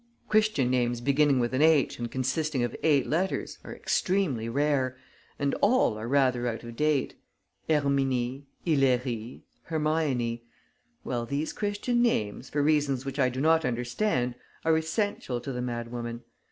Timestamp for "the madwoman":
15.51-16.21